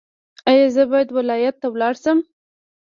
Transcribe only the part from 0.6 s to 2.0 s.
زه باید ولایت ته لاړ